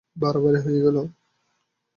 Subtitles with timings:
[0.15, 0.97] বাড়াবাড়ি হয়ে গেল?